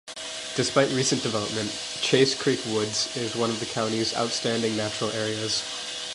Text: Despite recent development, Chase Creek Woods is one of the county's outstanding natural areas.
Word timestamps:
Despite 0.55 0.89
recent 0.93 1.21
development, 1.21 1.69
Chase 2.01 2.33
Creek 2.33 2.59
Woods 2.73 3.15
is 3.15 3.35
one 3.35 3.51
of 3.51 3.59
the 3.59 3.67
county's 3.67 4.15
outstanding 4.17 4.75
natural 4.75 5.11
areas. 5.11 5.61